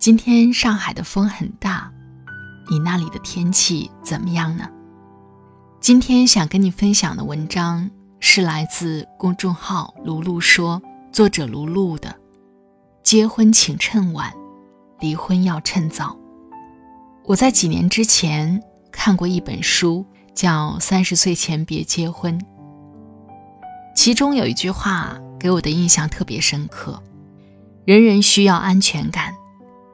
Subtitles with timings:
[0.00, 1.92] 今天上海的风很大，
[2.70, 4.66] 你那里的天气怎么样呢？
[5.78, 10.80] 今天想跟你分享的文章是来自公众号“卢璐说”，
[11.12, 12.16] 作者卢璐的。
[13.02, 14.32] 结婚请趁晚，
[15.00, 16.16] 离婚要趁早。
[17.26, 22.40] 我在几年之前看过一本书，叫《三十岁前别结婚》，
[23.94, 27.02] 其中有一句话给我的印象特别深刻：
[27.84, 29.34] 人人需要安全感。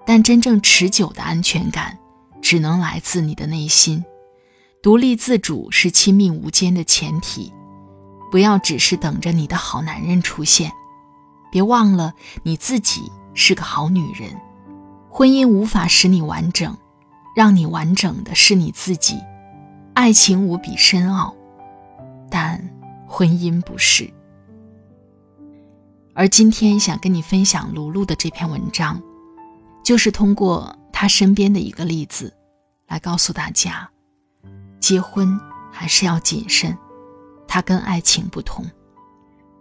[0.07, 1.99] 但真正持久的安全感，
[2.41, 4.05] 只能来自你的内心。
[4.81, 7.53] 独立自主是亲密无间的前提。
[8.31, 10.71] 不要只是等着你的好男人出现，
[11.51, 14.31] 别忘了你自己是个好女人。
[15.11, 16.77] 婚姻无法使你完整，
[17.34, 19.19] 让你完整的是你自己。
[19.95, 21.34] 爱情无比深奥，
[22.31, 22.69] 但
[23.09, 24.12] 婚姻不是。
[26.15, 29.01] 而今天想跟你分享卢璐的这篇文章。
[29.87, 32.34] 就是通过他身边的一个例子，
[32.89, 33.89] 来告诉大家，
[34.81, 35.39] 结婚
[35.70, 36.77] 还是要谨慎。
[37.47, 38.67] 它跟爱情不同。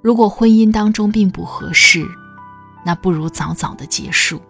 [0.01, 2.07] 如果婚姻当中并不合适，
[2.83, 4.41] 那不如早早的结束。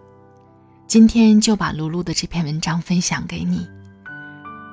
[0.88, 3.67] 今天就把卢卢的这篇文章分享给你。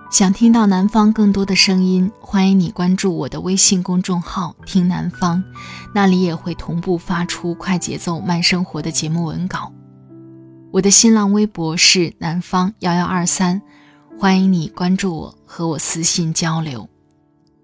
[0.08, 5.42] 想听到南方更多的声音，欢迎你关注我的微信公众号“听南方”，
[5.92, 9.72] 那里也会同步发出快节奏慢生活的节目文稿。
[10.72, 13.60] 我的新浪微博是南方幺幺二三，
[14.18, 16.88] 欢迎你关注我，和我私信交流。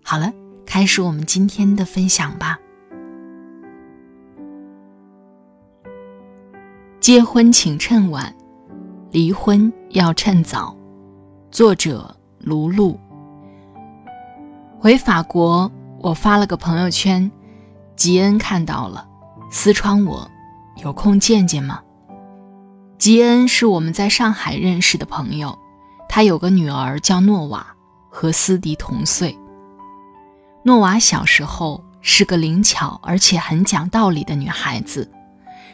[0.05, 0.31] 好了，
[0.67, 2.59] 开始我们今天的分享吧。
[7.01, 8.31] 结婚请趁晚，
[9.11, 10.77] 离婚要趁早。
[11.51, 13.01] 作者卢璐。
[14.79, 17.31] 回法国，我发了个朋友圈，
[17.97, 19.09] 吉恩看到了，
[19.51, 20.31] 私窗我，
[20.85, 21.81] 有空见见吗？
[22.99, 25.57] 吉恩是我们在上海认识的朋友，
[26.09, 27.65] 他有个女儿叫诺瓦，
[28.11, 29.39] 和斯迪同岁。
[30.65, 35.09] 诺瓦小时候是个灵巧而且很讲道理的女孩子，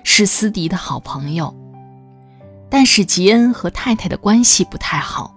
[0.03, 1.53] 是斯迪的好朋友。
[2.69, 5.35] 但是吉恩和太太的关系不太好。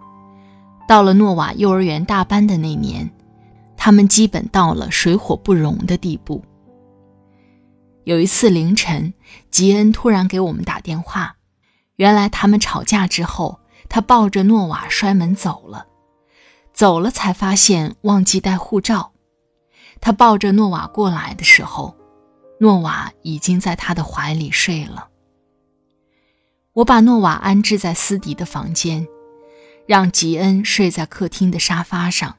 [0.90, 3.10] 到了诺瓦幼儿园大班的那年，
[3.78, 6.44] 他们基本到了水火不容的地步。
[8.04, 9.14] 有一次凌晨，
[9.50, 11.37] 吉恩突然给我们打电话。
[11.98, 13.60] 原来他们吵架之后，
[13.90, 15.86] 他抱着诺瓦摔门走了，
[16.74, 19.12] 走了才发现忘记带护照。
[20.00, 21.96] 他抱着诺瓦过来的时候，
[22.60, 25.10] 诺瓦已经在他的怀里睡了。
[26.74, 29.08] 我把诺瓦安置在斯迪的房间，
[29.88, 32.38] 让吉恩睡在客厅的沙发上。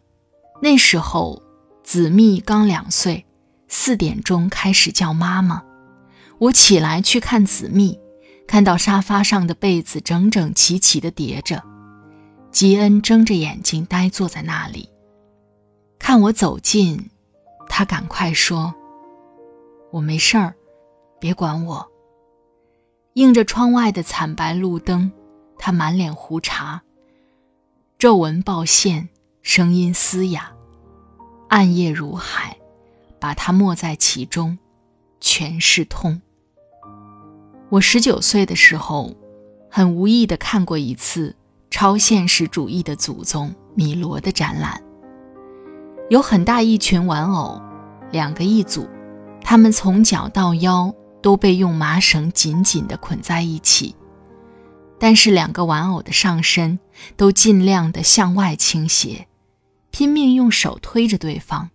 [0.63, 1.43] 那时候，
[1.83, 3.27] 子密刚两岁，
[3.67, 5.65] 四点钟开始叫妈妈。
[6.39, 7.99] 我起来去看子密。
[8.49, 11.63] 看到沙发上的被子整整齐齐地叠着，
[12.51, 14.89] 吉恩睁着眼睛呆坐在那里。
[15.99, 17.11] 看我走近，
[17.69, 18.75] 他赶快说
[19.93, 20.55] ：“我没事儿，
[21.21, 21.87] 别管我。”
[23.15, 25.13] 映着窗外的惨白路灯，
[25.59, 26.81] 他满脸胡茬，
[27.99, 29.11] 皱纹暴现，
[29.43, 30.51] 声音嘶哑，
[31.49, 32.57] 暗夜如海，
[33.21, 34.59] 把他没在其中，
[35.21, 36.23] 全是痛。
[37.71, 39.15] 我十九岁的时候，
[39.71, 41.37] 很无意的看过一次
[41.71, 44.83] 超现实主义的祖宗米罗的展览。
[46.09, 47.61] 有很大一群玩偶，
[48.11, 48.89] 两个一组，
[49.43, 53.95] 他们从脚到腰都被用麻绳紧紧地捆在一起，
[54.99, 56.79] 但是两个玩偶的上身
[57.19, 59.29] 都尽量的向外倾斜，
[59.91, 61.69] 拼命用手推着对方。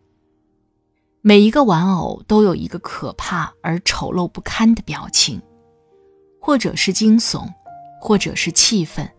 [1.21, 5.39] 每一个玩偶都有一个可怕而丑陋不堪的表情。
[6.45, 7.47] 或者是惊悚，
[8.01, 9.09] 或者是气愤，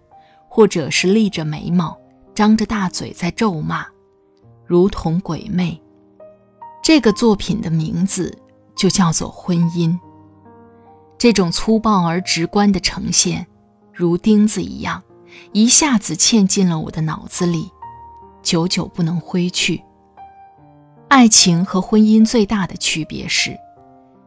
[0.46, 1.98] 或者是立着眉毛、
[2.34, 3.86] 张着大嘴在咒骂，
[4.66, 5.80] 如同鬼魅。
[6.82, 8.36] 这个作品的名字
[8.76, 9.98] 就叫做婚姻。
[11.16, 13.46] 这种粗暴而直观的呈现，
[13.90, 15.02] 如钉子一样，
[15.52, 17.70] 一下子嵌进了我的脑子里，
[18.42, 19.82] 久久不能挥去。
[21.08, 23.58] 爱情和婚姻最大的区别是，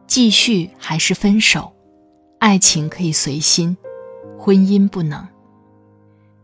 [0.08, 1.72] 继续还是分手。
[2.38, 3.76] 爱情可以随心，
[4.38, 5.26] 婚姻不能。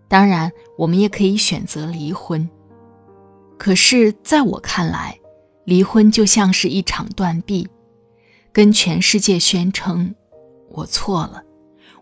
[0.08, 2.48] 当然，我们也可以选择离婚。
[3.56, 5.18] 可是，在我看来，
[5.64, 7.68] 离婚就像是一场断臂，
[8.52, 10.14] 跟全世界宣称：
[10.68, 11.42] 我错了，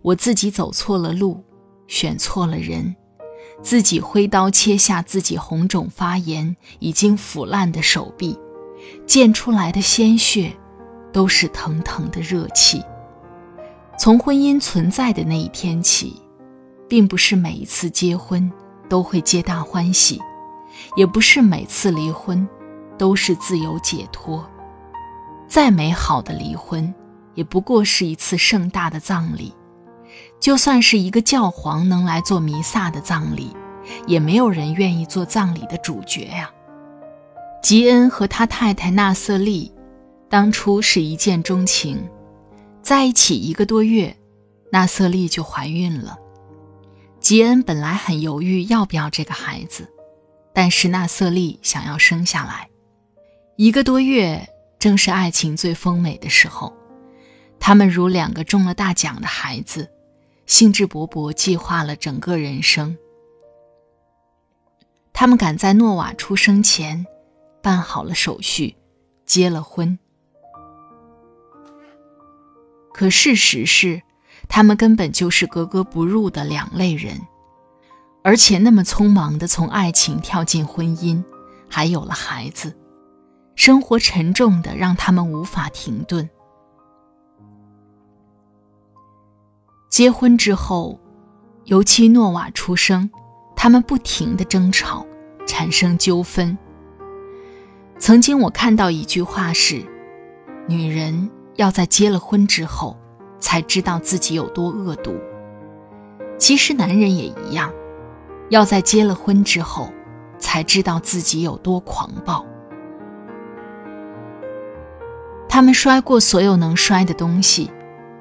[0.01, 1.45] 我自己走错了路，
[1.87, 2.97] 选错了人，
[3.63, 8.39] 自己挥刀切下自己红肿发炎、已经腐烂的手臂，
[9.07, 10.51] 溅出来的鲜血，
[11.13, 12.83] 都是腾腾的热气。
[13.99, 16.21] 从婚姻存在的那一天起，
[16.89, 18.51] 并不是每一次结婚
[18.89, 20.21] 都会皆大欢喜，
[20.97, 22.49] 也不是每次离婚。
[22.99, 24.47] 都是自由解脱。
[25.49, 26.95] 再美好的离婚，
[27.35, 29.53] 也不过是一次盛大的葬礼。
[30.39, 33.57] 就算是一个教皇能来做弥撒的葬礼，
[34.07, 36.49] 也没有人愿意做葬礼的主角呀。
[37.61, 39.73] 吉恩和他太太纳瑟利，
[40.29, 42.01] 当初是一见钟情，
[42.83, 44.17] 在一起一个多月，
[44.73, 46.19] 纳瑟利就怀孕了。
[47.21, 49.89] 吉恩本来很犹豫要不要这个孩子，
[50.53, 52.69] 但是纳瑟利想要生下来。
[53.57, 54.49] 一个多月，
[54.81, 56.75] 正是爱情最丰美的时候，
[57.61, 59.89] 他们如两个中了大奖的孩子，
[60.47, 62.99] 兴致勃勃计划了整个人生。
[65.13, 67.07] 他们赶在诺瓦出生前，
[67.63, 68.75] 办好了手续，
[69.25, 69.97] 结了婚。
[72.93, 74.03] 可事实是，
[74.49, 77.21] 他们根本就是格格不入的两类人，
[78.23, 81.23] 而且那么匆忙的从爱情跳进婚姻，
[81.69, 82.77] 还有了孩子。
[83.55, 86.29] 生活沉重的让他们无法停顿。
[89.91, 90.99] 结婚之后，
[91.65, 93.11] 尤其诺瓦出生，
[93.55, 95.07] 他们不停的争吵，
[95.47, 96.57] 产生纠纷。
[97.99, 99.85] 曾经我看到一句话是：
[100.67, 102.97] 女人要在结了婚之后，
[103.39, 105.15] 才知道自己有多恶毒。
[106.39, 107.73] 其实男人也一样，
[108.51, 109.93] 要在结了婚之后，
[110.39, 112.45] 才知道自己有多狂暴。
[115.49, 117.71] 他们摔过所有能摔的东西，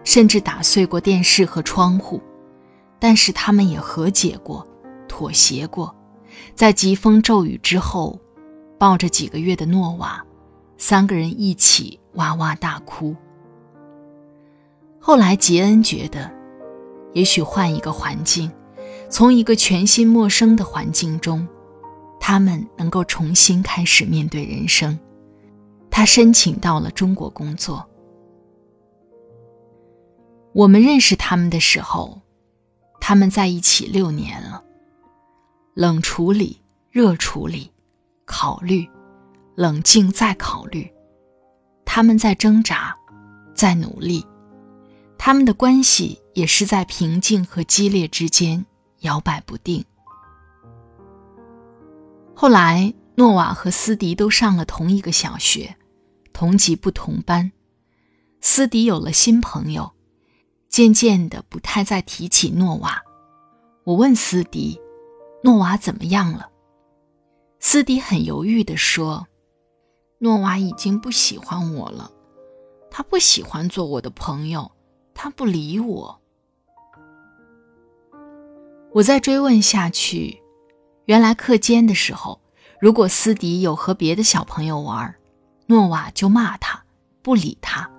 [0.04, 2.22] 甚至打碎过电视和窗户，
[3.00, 4.68] 但是他们也和解过，
[5.08, 5.96] 妥协过，
[6.54, 8.20] 在疾风骤雨之后，
[8.78, 10.22] 抱着几个月的诺瓦，
[10.78, 13.16] 三个人一起哇哇大哭。
[15.00, 16.32] 后来杰恩觉得，
[17.14, 18.52] 也许换一个环境，
[19.10, 21.48] 从一个全新陌生的环境中，
[22.20, 24.98] 他们能够重新开始面对人生。
[25.90, 27.86] 他申请到了中国工作。
[30.54, 32.22] 我们认识他们的时候，
[33.00, 34.64] 他们在一起六年了。
[35.74, 37.72] 冷处理、热处理、
[38.26, 38.88] 考虑、
[39.56, 40.92] 冷静再考虑，
[41.94, 42.96] 他们在挣扎，
[43.54, 44.26] 在努力，
[45.18, 48.66] 他们的关系也是在平静和激烈之间
[49.00, 49.84] 摇摆不定。
[52.34, 55.76] 后来，诺瓦和斯迪都上了同一个小学。
[56.32, 57.52] 同级不同班，
[58.40, 59.92] 斯迪有了新朋友，
[60.70, 63.02] 渐渐的不太再提起诺瓦。
[63.84, 64.80] 我问斯迪
[65.44, 66.48] ：“诺瓦怎么样了？”
[67.60, 69.28] 斯迪很犹豫地说
[70.24, 72.12] ：“诺瓦已经不喜欢我了，
[72.92, 74.72] 他不喜欢做我的朋友，
[75.16, 76.22] 他不理我。”
[78.94, 80.40] 我再追问下去，
[81.06, 82.40] 原来课间的时候，
[82.80, 85.16] 如果斯迪有和别的小朋友玩，
[85.66, 86.84] 诺瓦就骂他，
[87.24, 87.90] 不理他，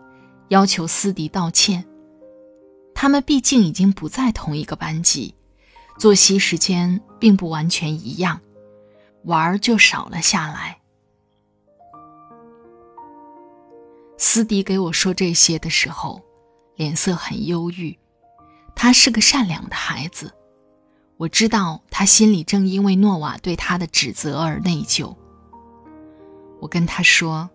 [0.46, 1.84] 要求斯迪道歉。
[2.94, 5.34] 他们毕竟已经不在同一个班级，
[5.98, 8.40] 作息时间并不完全一样，
[9.24, 10.81] 玩就少了下来。
[14.24, 16.22] 斯迪给我说这些的时候，
[16.76, 17.98] 脸色很忧郁。
[18.72, 20.32] 他是个善良的孩子，
[21.16, 25.16] 我知道他心里正因为诺瓦对他的指责而内疚。
[26.60, 27.50] 我跟他说。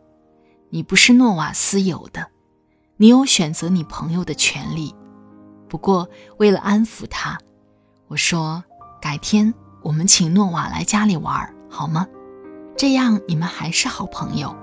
[0.70, 2.28] 你不是诺瓦私有的，
[2.98, 4.94] 你有选择你朋友的权利。
[5.70, 6.10] 不过，
[6.40, 7.40] 为了安抚他，
[8.10, 8.62] 我说
[9.02, 12.06] 改天我们请诺瓦来家里玩，好吗？
[12.78, 14.54] 这样你们还是好朋友。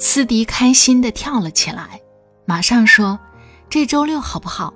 [0.00, 2.00] 斯迪开心地跳了起来，
[2.46, 3.20] 马上说
[3.68, 4.72] ：“这周六好不好？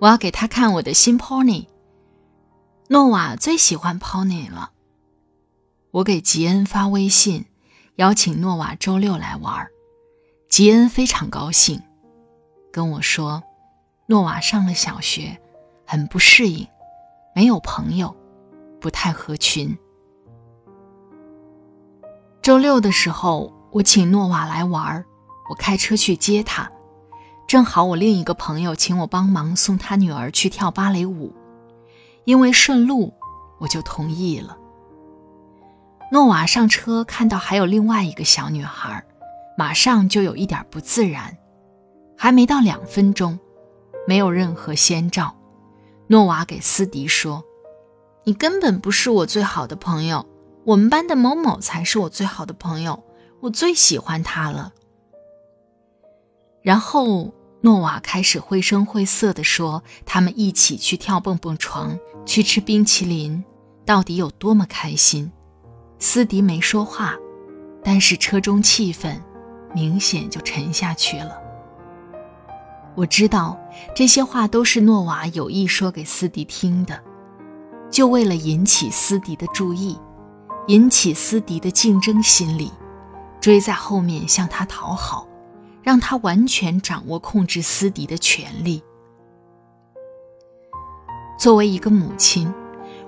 [0.00, 1.68] 我要给他看我的新 pony，
[2.88, 4.72] 诺瓦最喜欢 Pony 了。
[5.92, 7.46] 我给吉恩发微信，
[7.96, 9.68] 邀请诺瓦周六来玩。
[10.48, 11.80] 吉恩非常高兴，
[12.72, 13.40] 跟我说，
[14.06, 15.40] 诺瓦上了小学，
[15.86, 16.66] 很不适应，
[17.32, 18.14] 没有朋友，
[18.80, 19.78] 不太合群。
[22.42, 25.06] 周六的时候，我请诺瓦来玩儿，
[25.48, 26.68] 我开车去接他，
[27.46, 31.32] 正好我另一个朋友请我帮忙送他女儿去跳芭蕾舞，
[32.24, 33.14] 因为顺路，
[33.60, 34.58] 我就同意了。
[36.10, 39.04] 诺瓦上车看到还有另外一个小女孩，
[39.56, 41.38] 马上就有一点不自然，
[42.16, 43.38] 还没到两分钟，
[44.08, 45.36] 没有任何先兆，
[46.08, 47.44] 诺瓦给斯迪说
[48.26, 50.26] ：“你根本不是我最好的朋友。”
[50.66, 53.02] 我们班的某某才是我最好的朋友，
[53.40, 54.72] 我最喜欢他了。
[56.62, 63.44] 然后诺瓦开始绘声绘色地说，他们一起去跳蹦蹦床，去吃冰淇淋，
[63.84, 65.30] 到底有多么开心。
[65.98, 67.16] 斯迪没说话，
[67.82, 69.20] 但是车中气氛
[69.74, 71.40] 明显就沉下去了。
[72.94, 73.58] 我知道
[73.94, 77.00] 这些话都是诺瓦有意说给斯迪听的，
[77.90, 79.98] 就为了引起斯迪的注意。
[80.66, 82.70] 引起斯迪的竞争心理，
[83.40, 85.26] 追在后面向他讨好，
[85.82, 88.82] 让他完全掌握控制斯迪的权利。
[91.38, 92.52] 作为一个母亲，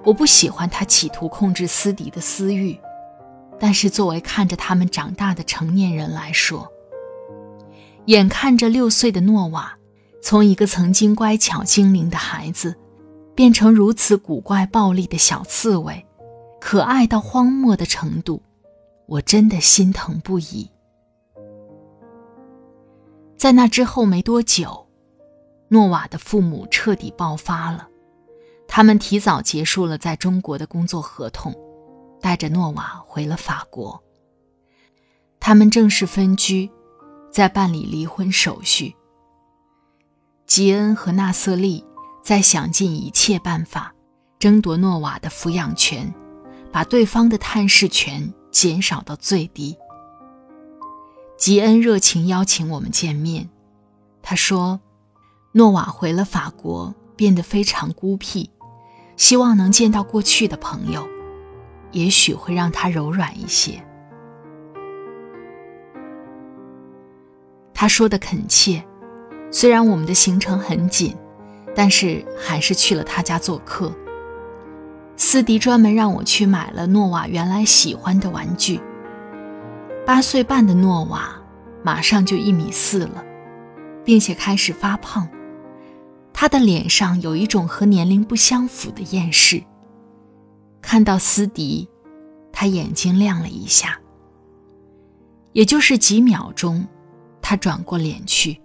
[0.05, 2.79] 我不喜欢他企图控制斯迪的私欲，
[3.59, 6.71] 但是作为看着他们长大的成年人来说，
[8.07, 9.77] 眼看着六岁的诺瓦
[10.23, 12.77] 从一个曾经乖巧精灵的孩子，
[13.35, 16.07] 变成如此古怪暴力的小刺猬。
[16.61, 18.43] 可爱到荒漠的程度，
[19.11, 20.71] 我真的心疼不已。
[23.37, 24.87] 在那之后没多久，
[25.69, 27.89] 诺瓦的父母彻底爆发了，
[28.69, 31.53] 他们提早结束了在中国的工作合同，
[32.21, 34.01] 带着诺瓦回了法国。
[35.41, 36.71] 他们正式分居，
[37.33, 38.95] 在办理离婚手续。
[40.47, 41.85] 吉恩和纳瑟利
[42.23, 43.93] 在想尽一切办法
[44.39, 46.15] 争夺诺瓦的抚养权。
[46.73, 49.77] 把对方的探视权减少到最低。
[51.37, 53.49] 吉恩热情邀请我们见面，
[54.23, 54.81] 他说
[55.53, 58.51] ：“诺瓦回了法国，变得非常孤僻，
[59.17, 61.09] 希望能见到过去的朋友，
[61.93, 63.83] 也许会让他柔软一些。”
[67.73, 68.85] 他说的恳切，
[69.51, 71.17] 虽然我们的行程很紧，
[71.75, 73.91] 但是还是去了他家做客。
[75.23, 78.81] 斯迪专门让我去买了诺瓦原来喜欢的玩具。
[80.07, 81.39] 八岁半的诺瓦
[81.83, 83.23] 马上就一米四了，
[84.03, 85.29] 并且开始发胖，
[86.33, 89.63] 他的脸上有一种和年龄不相符的厌世。
[90.81, 91.87] 看到斯迪，
[92.51, 94.01] 他眼睛亮了一下。
[95.53, 96.89] 也就是几秒钟，
[97.43, 98.59] 他转过脸去。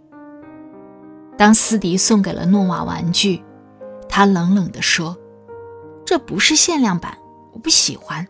[1.38, 3.44] 当斯迪送给了诺瓦玩具，
[4.08, 5.18] 他冷冷地说。
[6.06, 7.18] 这不是限量版，
[7.52, 8.26] 我不喜欢。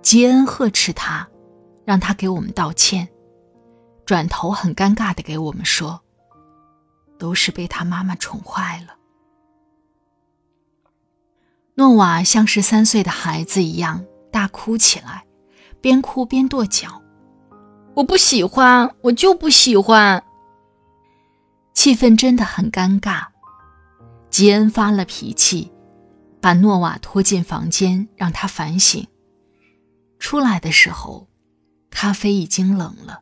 [0.00, 1.28] 吉恩呵斥他，
[1.84, 3.08] 让他给我们道歉，
[4.06, 6.00] 转头很尴尬的给我们说
[7.18, 8.94] ：“都是被他妈妈宠坏了。”
[11.74, 15.24] 诺瓦像是三岁的孩子一样大哭起来，
[15.80, 17.02] 边哭边跺脚
[17.94, 20.22] ：“我不喜欢，我就不喜欢。”
[21.74, 23.26] 气氛真的很尴尬。
[24.38, 25.68] 吉恩发了脾气，
[26.40, 29.04] 把诺瓦拖进房间，让他反省。
[30.20, 31.26] 出来的时候，
[31.90, 33.20] 咖啡已经冷了。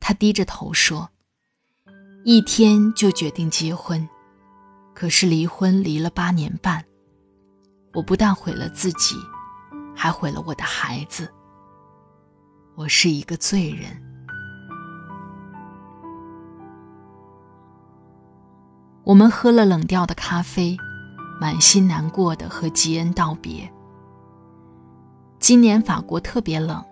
[0.00, 1.10] 他低着头说
[2.24, 4.08] ：“一天就决定结婚，
[4.94, 6.82] 可是离婚离了八年半，
[7.92, 9.16] 我不但毁了自己，
[9.94, 11.30] 还毁了我的孩子。
[12.74, 14.02] 我是一个罪人。”
[19.02, 20.76] 我们喝了冷掉的咖啡，
[21.40, 23.70] 满心难过的和吉恩道别。
[25.38, 26.84] 今年法国特别冷，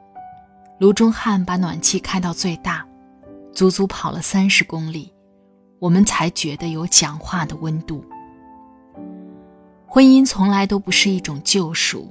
[0.81, 2.85] 卢中汉把暖气开到最大，
[3.53, 5.13] 足足跑了三十公里，
[5.79, 8.03] 我们才觉得有讲话的温度。
[9.87, 12.11] 婚姻从来都不是一种救赎，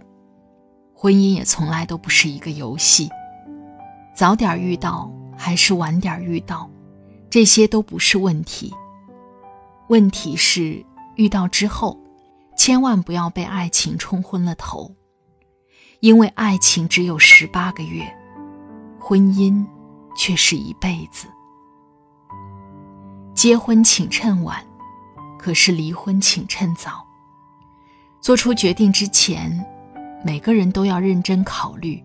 [0.94, 3.10] 婚姻也从来都不是一个游戏。
[4.16, 6.70] 早点遇到还是晚点遇到，
[7.32, 8.72] 这些都不是问题。
[9.90, 11.98] 问题是，遇到之后，
[12.58, 14.94] 千万不要被爱情冲昏了头，
[16.02, 18.06] 因为爱情只有十八个月，
[19.00, 19.66] 婚姻
[20.18, 21.28] 却是一辈子。
[23.34, 24.62] 结婚请趁晚，
[25.40, 27.06] 可是离婚请趁早。
[28.20, 29.66] 做出决定之前，
[30.22, 32.04] 每个人都要认真考虑。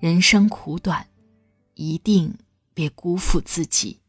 [0.00, 1.06] 人生苦短，
[1.74, 2.36] 一定
[2.74, 4.00] 别辜负自己。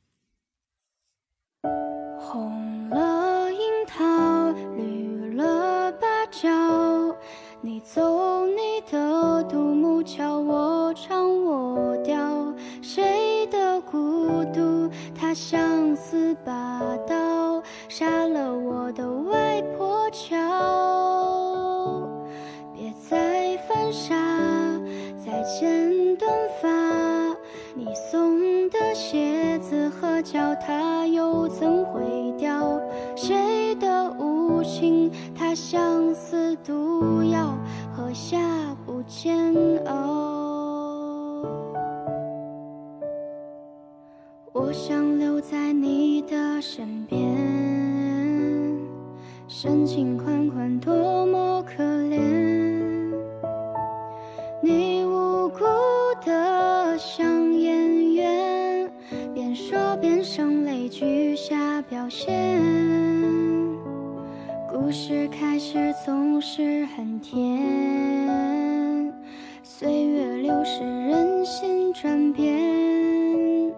[7.65, 12.53] 你走你的独木桥，我唱我调。
[12.79, 14.87] 谁的孤独？
[15.19, 20.37] 它相思把刀，杀了我的外婆桥。
[22.71, 24.13] 别再犯傻，
[25.17, 26.31] 再剪短
[26.61, 26.69] 发。
[27.73, 32.79] 你送的鞋子和脚它又怎会掉？
[33.15, 35.11] 谁的无情？
[35.35, 35.94] 它相
[61.25, 62.61] 泪俱下表现。
[64.69, 69.11] 故事开始总是很甜，
[69.63, 73.73] 岁月流逝，人心转变。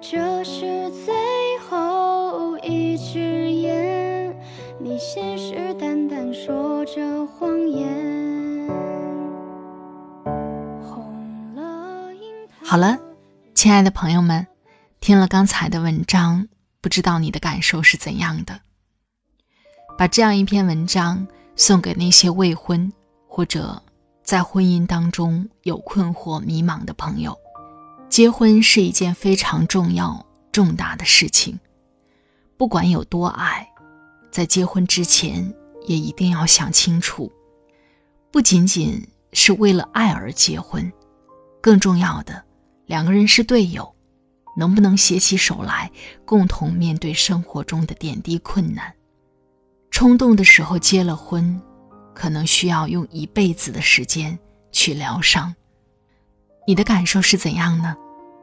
[0.00, 1.14] 这是最
[1.68, 3.20] 后一支
[3.52, 4.36] 烟，
[4.80, 7.86] 你信誓旦旦说着谎言。
[10.82, 11.14] 红
[11.54, 12.66] 了樱桃。
[12.66, 12.98] 好了，
[13.54, 14.44] 亲爱的朋友们，
[15.00, 16.46] 听了刚才的文章，
[16.82, 18.60] 不知道你的感受是怎样的？
[19.96, 21.26] 把这样一篇文章
[21.56, 22.92] 送给那些未婚
[23.26, 23.82] 或者
[24.22, 27.34] 在婚姻当中有困惑、迷茫的朋友。
[28.10, 31.58] 结婚是一件非常重要、重大的事情，
[32.58, 33.66] 不管有多爱，
[34.30, 35.50] 在结婚之前
[35.86, 37.32] 也一定要想清楚，
[38.30, 40.92] 不仅仅是为了爱而结婚，
[41.62, 42.44] 更重要的，
[42.84, 43.94] 两个人是队友，
[44.56, 45.90] 能不能携起手来，
[46.24, 48.92] 共同面对生活中的点滴困难？
[49.90, 51.60] 冲动的时候结了婚，
[52.14, 54.38] 可能需要用一辈子的时间
[54.72, 55.54] 去疗伤。
[56.66, 57.96] 你的感受是怎样呢？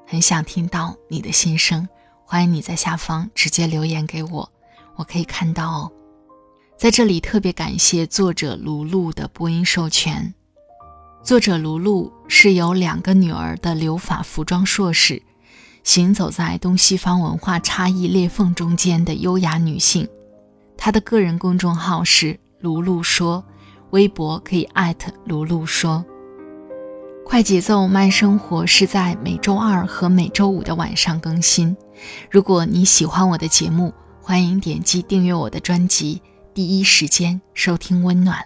[0.06, 1.88] 很想听到你的心声，
[2.26, 4.52] 欢迎你在下方直接留言给我，
[4.96, 5.92] 我可以看到哦。
[6.78, 10.34] 在这里特别感谢作者卢璐的播音授权。
[11.24, 15.22] 作者卢璐是有两个女儿的留法服装硕士，
[15.88, 20.06] 行走在东西方文化差异裂缝中间的优雅女性。
[20.76, 23.42] 她的个人公众号是卢璐说，
[23.92, 26.04] 微博可以艾特卢璐说。
[27.26, 31.76] 快节奏慢生活是在每周二和每周五的晚上更新。
[32.30, 36.22] 如果你喜欢我的节目，欢迎点击订阅我的专辑，
[36.54, 38.46] 第一时间收听温暖。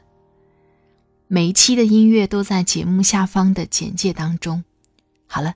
[1.28, 4.64] 每一期的音乐都在节目下方的简介当中。
[5.26, 5.56] 好了，